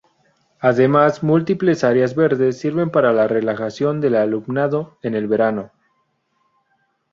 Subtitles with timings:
[0.61, 5.71] Además, múltiples áreas verdes sirven para la relajación del alumnado en el verano.